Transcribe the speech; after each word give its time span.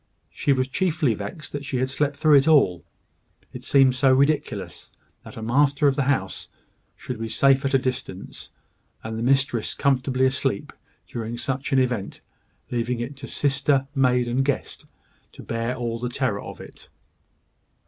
She 0.31 0.51
was 0.51 0.67
chiefly 0.67 1.13
vexed 1.13 1.51
that 1.51 1.63
she 1.63 1.77
had 1.77 1.87
slept 1.87 2.17
through 2.17 2.33
it 2.37 2.47
all. 2.47 2.83
It 3.53 3.63
seemed 3.63 3.93
so 3.93 4.11
ridiculous 4.11 4.91
that 5.23 5.35
the 5.35 5.43
master 5.43 5.87
of 5.87 5.95
the 5.95 6.05
house 6.09 6.47
should 6.95 7.19
be 7.19 7.29
safe 7.29 7.63
at 7.65 7.75
a 7.75 7.77
distance, 7.77 8.49
and 9.03 9.15
the 9.15 9.21
mistress 9.21 9.75
comfortably 9.75 10.25
asleep, 10.25 10.73
during 11.07 11.37
such 11.37 11.71
an 11.71 11.77
event, 11.77 12.21
leaving 12.71 12.99
it 12.99 13.15
to 13.17 13.27
sister, 13.27 13.87
maid, 13.93 14.27
and 14.27 14.43
guest, 14.43 14.87
to 15.33 15.43
bear 15.43 15.75
all 15.75 15.99
the 15.99 16.09
terror 16.09 16.41
of 16.41 16.59
it! 16.59 16.89